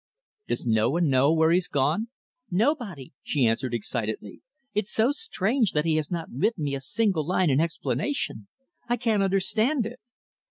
[0.47, 2.07] "Does no one know where he's gone?"
[2.49, 4.41] "Nobody," she answered excitedly.
[4.73, 8.47] "It's so strange that he has not written me a single line in explanation.
[8.89, 9.99] I can't understand it."